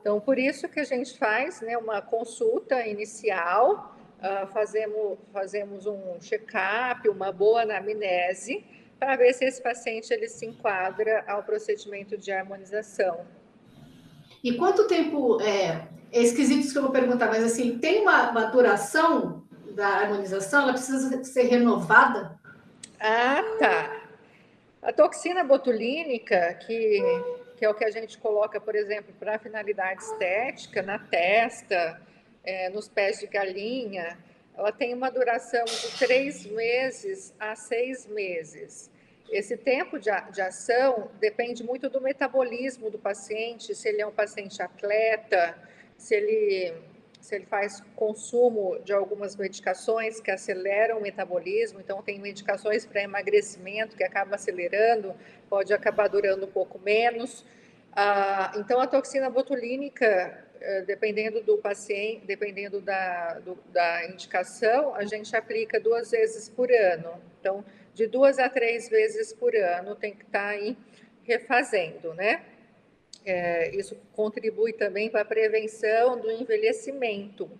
Então, 0.00 0.20
por 0.20 0.38
isso 0.38 0.68
que 0.68 0.78
a 0.78 0.85
gente 0.85 1.18
faz 1.18 1.61
né, 1.62 1.76
uma 1.76 2.00
consulta 2.00 2.87
inicial, 2.87 3.97
uh, 4.18 4.47
fazemos, 4.52 5.18
fazemos 5.32 5.85
um 5.85 6.16
check-up, 6.20 7.09
uma 7.09 7.32
boa 7.32 7.62
anamnese, 7.62 8.64
para 9.00 9.16
ver 9.16 9.35
se 9.35 9.44
esse 9.44 9.61
paciente 9.61 10.14
ele 10.14 10.28
se 10.28 10.47
enquadra 10.47 11.25
ao 11.26 11.42
procedimento 11.42 12.16
de 12.16 12.30
harmonização. 12.30 13.26
E 14.44 14.56
quanto 14.56 14.87
tempo, 14.87 15.42
é, 15.42 15.88
é 16.12 16.21
esquisito 16.21 16.61
isso 16.61 16.73
que 16.73 16.79
eu 16.79 16.83
vou 16.83 16.93
perguntar, 16.93 17.26
mas 17.26 17.45
assim, 17.45 17.79
tem 17.79 18.02
uma, 18.02 18.31
uma 18.31 18.45
duração 18.47 19.43
da 19.73 19.87
harmonização? 19.87 20.62
Ela 20.62 20.73
precisa 20.73 21.23
ser 21.25 21.43
renovada? 21.45 22.38
Ah, 22.99 23.43
tá. 23.59 24.00
A 24.83 24.93
toxina 24.93 25.45
botulínica, 25.45 26.55
que 26.67 27.02
que 27.61 27.67
é 27.67 27.69
o 27.69 27.75
que 27.75 27.85
a 27.85 27.90
gente 27.90 28.17
coloca, 28.17 28.59
por 28.59 28.75
exemplo, 28.75 29.12
para 29.21 29.38
finalidade 29.38 30.02
estética, 30.02 30.81
na 30.81 30.99
testa, 30.99 32.00
é, 32.43 32.71
nos 32.71 32.88
pés 32.88 33.21
de 33.21 33.26
galinha, 33.26 34.17
ela 34.57 34.73
tem 34.73 34.95
uma 34.95 35.11
duração 35.11 35.67
de 35.67 35.99
três 35.99 36.47
meses 36.47 37.35
a 37.38 37.55
seis 37.55 38.07
meses. 38.07 38.90
Esse 39.31 39.59
tempo 39.59 39.99
de, 39.99 40.11
de 40.33 40.40
ação 40.40 41.11
depende 41.21 41.62
muito 41.62 41.90
do 41.90 42.00
metabolismo 42.00 42.90
do 42.90 42.99
paciente, 42.99 43.75
se 43.75 43.90
ele 43.90 44.00
é 44.00 44.07
um 44.07 44.11
paciente 44.11 44.62
atleta, 44.62 45.55
se 46.00 46.14
ele 46.14 46.73
se 47.21 47.35
ele 47.35 47.45
faz 47.45 47.83
consumo 47.95 48.78
de 48.83 48.95
algumas 48.95 49.37
medicações 49.37 50.19
que 50.21 50.30
aceleram 50.30 50.97
o 50.97 51.02
metabolismo, 51.02 51.78
então 51.78 52.02
tem 52.02 52.19
medicações 52.19 52.87
para 52.87 53.02
emagrecimento 53.02 53.95
que 53.95 54.02
acaba 54.02 54.37
acelerando, 54.37 55.14
pode 55.49 55.71
acabar 55.75 56.09
durando 56.09 56.47
um 56.47 56.50
pouco 56.50 56.78
menos. 56.78 57.45
Ah, 57.92 58.52
então 58.57 58.80
a 58.80 58.87
toxina 58.87 59.28
botulínica, 59.28 60.49
eh, 60.61 60.83
dependendo 60.87 61.42
do 61.42 61.59
paciente, 61.59 62.25
dependendo 62.25 62.80
da, 62.80 63.38
do, 63.40 63.59
da 63.71 64.07
indicação, 64.07 64.95
a 64.95 65.04
gente 65.04 65.37
aplica 65.37 65.78
duas 65.78 66.11
vezes 66.11 66.49
por 66.49 66.73
ano. 66.73 67.21
Então, 67.38 67.62
de 67.92 68.07
duas 68.07 68.38
a 68.38 68.49
três 68.49 68.88
vezes 68.88 69.30
por 69.35 69.54
ano 69.54 69.95
tem 69.95 70.14
que 70.14 70.25
estar 70.25 70.40
tá 70.40 70.49
aí 70.49 70.75
refazendo, 71.25 72.14
né? 72.14 72.42
É, 73.25 73.75
isso 73.75 73.97
contribui 74.12 74.73
também 74.73 75.11
para 75.11 75.21
a 75.23 75.25
prevenção 75.25 76.18
do 76.18 76.31
envelhecimento, 76.31 77.51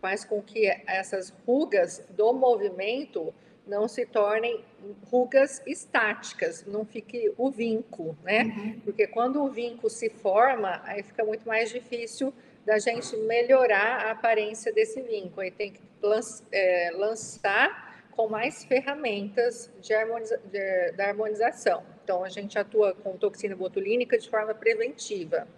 faz 0.00 0.24
com 0.24 0.40
que 0.42 0.66
essas 0.86 1.30
rugas 1.46 2.02
do 2.10 2.32
movimento 2.32 3.34
não 3.66 3.86
se 3.86 4.04
tornem 4.06 4.64
rugas 5.10 5.62
estáticas, 5.66 6.64
não 6.66 6.84
fique 6.84 7.32
o 7.36 7.50
vinco, 7.50 8.16
né? 8.24 8.44
Uhum. 8.44 8.80
Porque 8.80 9.06
quando 9.06 9.42
o 9.44 9.50
vinco 9.50 9.88
se 9.88 10.08
forma, 10.08 10.80
aí 10.84 11.02
fica 11.02 11.24
muito 11.24 11.46
mais 11.46 11.70
difícil 11.70 12.32
da 12.64 12.78
gente 12.78 13.16
melhorar 13.16 14.06
a 14.06 14.10
aparência 14.10 14.72
desse 14.72 15.00
vinco. 15.02 15.40
Aí 15.40 15.50
tem 15.50 15.72
que 15.72 15.80
é, 16.50 16.90
lançar 16.94 17.89
com 18.20 18.28
mais 18.28 18.64
ferramentas 18.64 19.70
de 19.80 19.94
harmoniza 19.94 20.38
de, 20.52 20.92
da 20.92 21.06
harmonização. 21.06 21.82
Então, 22.04 22.22
a 22.22 22.28
gente 22.28 22.58
atua 22.58 22.92
com 22.92 23.16
toxina 23.16 23.56
botulínica 23.56 24.18
de 24.18 24.28
forma 24.28 24.52
preventiva. 24.52 25.48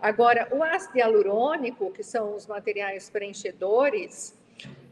Agora, 0.00 0.48
o 0.50 0.62
ácido 0.62 0.96
hialurônico, 0.96 1.90
que 1.90 2.02
são 2.02 2.34
os 2.34 2.46
materiais 2.46 3.10
preenchedores, 3.10 4.34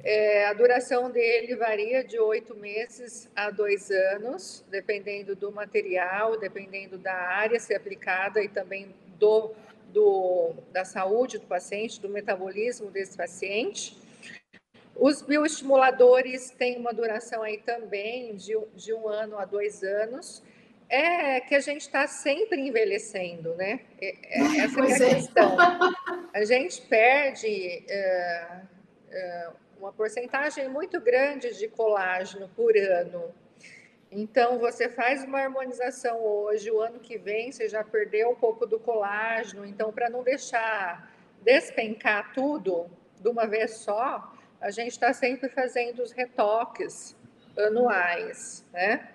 é, 0.03 0.45
a 0.45 0.53
duração 0.53 1.11
dele 1.11 1.57
varia 1.57 2.05
de 2.05 2.19
oito 2.19 2.55
meses 2.55 3.31
a 3.35 3.49
dois 3.49 3.91
anos, 3.91 4.63
dependendo 4.71 5.35
do 5.35 5.51
material, 5.51 6.39
dependendo 6.39 6.99
da 6.99 7.15
área 7.15 7.59
ser 7.59 7.77
aplicada 7.77 8.43
e 8.43 8.51
também 8.51 8.95
do, 9.19 9.51
do, 9.95 10.53
da 10.71 10.85
saúde 10.85 11.39
do 11.39 11.47
paciente, 11.47 11.99
do 12.03 12.09
metabolismo 12.11 12.91
desse 12.91 13.17
paciente. 13.17 14.04
Os 14.97 15.23
bioestimuladores 15.23 16.51
têm 16.51 16.79
uma 16.79 16.93
duração 16.93 17.43
aí 17.43 17.59
também 17.59 18.35
de, 18.37 18.57
de 18.75 18.93
um 18.93 19.09
ano 19.09 19.39
a 19.39 19.45
dois 19.45 19.83
anos. 19.83 20.43
É 20.89 21.41
que 21.41 21.55
a 21.55 21.61
gente 21.61 21.81
está 21.81 22.07
sempre 22.07 22.61
envelhecendo, 22.61 23.55
né? 23.55 23.81
É, 24.01 24.15
é, 24.23 24.59
essa 24.59 24.81
é 24.81 24.83
a 24.83 25.09
é. 25.09 25.15
questão. 25.15 25.57
A 26.33 26.45
gente 26.45 26.83
perde 26.83 27.85
uh, 27.89 28.57
uh, 28.59 29.57
uma 29.79 29.93
porcentagem 29.93 30.69
muito 30.69 31.01
grande 31.01 31.59
de 31.59 31.69
colágeno 31.69 32.49
por 32.55 32.77
ano. 32.77 33.35
Então, 34.11 34.59
você 34.59 34.89
faz 34.89 35.25
uma 35.25 35.41
harmonização 35.41 36.25
hoje, 36.25 36.71
o 36.71 36.81
ano 36.81 37.01
que 37.01 37.19
vem 37.19 37.51
você 37.51 37.69
já 37.69 37.83
perdeu 37.83 38.31
um 38.31 38.37
pouco 38.37 38.65
do 38.65 38.79
colágeno. 38.79 39.67
Então, 39.67 39.93
para 39.93 40.09
não 40.09 40.23
deixar 40.23 41.13
despencar 41.43 42.33
tudo 42.33 42.87
de 43.21 43.29
uma 43.29 43.47
vez 43.47 43.79
só, 43.79 44.34
a 44.65 44.71
gente 44.71 44.93
está 44.93 45.13
sempre 45.13 45.51
fazendo 45.51 46.03
os 46.03 46.11
retoques 46.11 47.15
anuais, 47.57 48.65
né? 48.73 49.09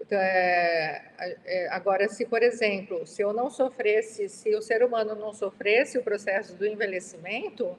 Então, 0.00 0.18
é, 0.18 1.04
é, 1.44 1.68
agora, 1.68 2.08
se, 2.08 2.26
por 2.26 2.42
exemplo, 2.42 3.06
se 3.06 3.22
eu 3.22 3.32
não 3.32 3.48
sofresse, 3.50 4.28
se 4.28 4.52
o 4.52 4.60
ser 4.60 4.82
humano 4.82 5.14
não 5.14 5.32
sofresse 5.32 5.96
o 5.96 6.02
processo 6.02 6.56
do 6.56 6.66
envelhecimento, 6.66 7.78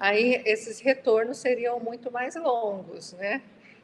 aí 0.00 0.42
esses 0.46 0.80
retornos 0.80 1.36
seriam 1.36 1.78
muito 1.78 2.10
mais 2.10 2.34
longos, 2.34 3.12
né? 3.12 3.42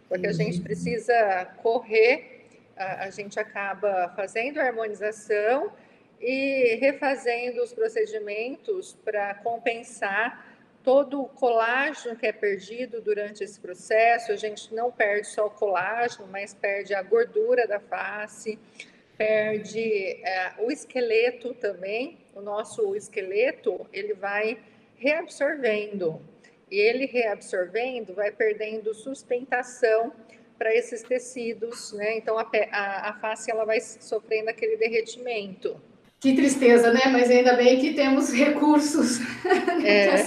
Porque 0.09 0.27
a 0.27 0.33
gente 0.33 0.57
uhum. 0.57 0.65
precisa 0.65 1.45
correr, 1.63 2.47
a, 2.75 3.05
a 3.05 3.11
gente 3.11 3.39
acaba 3.39 4.11
fazendo 4.17 4.59
a 4.59 4.65
harmonização 4.65 5.71
e 6.19 6.77
refazendo 6.81 7.63
os 7.63 7.75
procedimentos 7.75 8.97
para 9.05 9.35
compensar 9.35 10.54
todo 10.85 11.23
o 11.23 11.29
colágeno 11.29 12.15
que 12.15 12.27
é 12.27 12.33
perdido 12.33 13.01
durante 13.01 13.43
esse 13.43 13.59
processo, 13.59 14.31
a 14.31 14.37
gente 14.37 14.73
não 14.75 14.93
perde 14.93 15.27
só 15.29 15.47
o 15.47 15.51
colágeno, 15.51 16.29
mas 16.29 16.53
perde 16.53 16.95
a 16.95 17.03
gordura 17.03 17.67
da 17.67 17.81
face, 17.81 18.59
perde 19.17 20.21
é, 20.23 20.53
o 20.59 20.71
esqueleto 20.71 21.55
também. 21.55 22.19
O 22.35 22.43
nosso 22.43 22.95
esqueleto 22.95 23.87
ele 23.93 24.13
vai 24.13 24.59
reabsorvendo 24.97 26.21
e 26.71 26.77
ele 26.79 27.07
reabsorvendo 27.07 28.13
vai 28.13 28.31
perdendo 28.31 28.93
sustentação 28.93 30.13
para 30.59 30.75
esses 30.75 31.03
tecidos, 31.03 31.93
né? 31.95 32.17
Então 32.19 32.39
a, 32.39 32.49
a, 32.71 33.11
a 33.11 33.15
face 33.21 33.51
ela 33.51 33.65
vai 33.65 33.81
sofrendo 33.81 34.51
aquele 34.51 34.77
derretimento. 34.77 35.81
Que 36.25 36.35
tristeza, 36.35 36.91
né? 36.91 37.03
Mas 37.13 37.29
ainda 37.29 37.55
bem 37.55 37.79
que 37.79 37.93
temos 37.93 38.33
recursos, 38.33 39.19
é. 39.85 40.25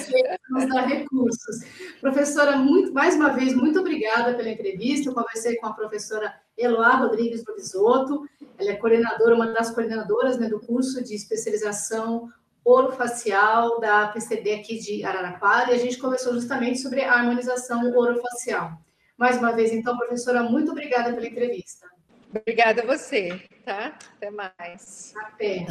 nos 0.48 0.70
dá 0.70 0.82
recursos. 0.82 1.62
Professora, 2.00 2.56
muito, 2.56 2.94
mais 2.94 3.16
uma 3.16 3.30
vez, 3.30 3.56
muito 3.56 3.80
obrigada 3.80 4.36
pela 4.36 4.48
entrevista. 4.48 5.10
Eu 5.10 5.16
conversei 5.16 5.56
com 5.56 5.66
a 5.66 5.74
professora 5.74 6.32
Eloá 6.56 6.98
Rodrigues 6.98 7.44
do 7.44 7.56
Bisoto. 7.56 8.30
Ela 8.60 8.74
é 8.74 8.76
coordenadora, 8.76 9.34
uma 9.34 9.48
das 9.48 9.72
coordenadoras 9.72 10.38
né, 10.38 10.48
do 10.48 10.60
curso 10.60 11.04
de 11.04 11.16
especialização 11.16 12.30
orofacial 12.64 13.80
da 13.80 14.10
PCD 14.10 14.54
aqui 14.54 14.78
de 14.78 15.04
Araraquara, 15.04 15.72
e 15.72 15.74
a 15.74 15.80
gente 15.80 15.98
conversou 15.98 16.32
justamente 16.36 16.78
sobre 16.78 17.02
a 17.02 17.12
harmonização 17.12 17.92
orofacial. 17.98 18.72
Mais 19.18 19.40
uma 19.40 19.52
vez, 19.52 19.72
então, 19.72 19.98
professora, 19.98 20.44
muito 20.44 20.70
obrigada 20.74 21.12
pela 21.12 21.26
entrevista. 21.26 21.88
Obrigada 22.30 22.84
a 22.84 22.86
você, 22.86 23.42
tá? 23.66 23.94
Até 24.18 24.30
mais. 24.30 25.14
Até. 25.16 25.66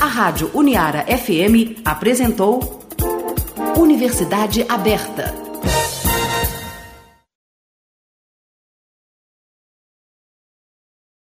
A 0.00 0.06
Rádio 0.06 0.50
Uniara 0.54 1.04
FM 1.06 1.80
apresentou 1.84 2.80
Universidade 3.76 4.64
Aberta. 4.68 5.53